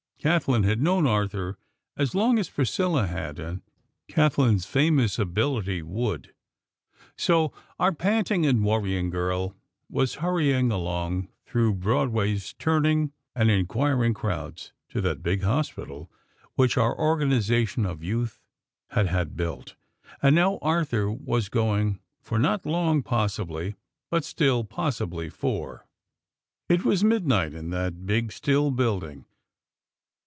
[0.23, 1.57] Kathlyn had known Arthur
[1.97, 3.63] as long as Priscilla had; and
[4.07, 6.35] Kathlyn's famous ability would
[7.17, 9.55] So our panting and worrying girl
[9.89, 16.11] was hurrying along through Broadway's turning and inquiring crowds to that big hospital
[16.53, 18.39] which our Organization of Youth
[18.91, 19.75] had had built.
[20.21, 23.73] And now Arthur was going, for not long, possibly,
[24.11, 25.87] but, still possibly for
[26.69, 29.25] It was midnight in that big still building.